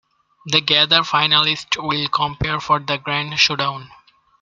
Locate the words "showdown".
3.39-3.91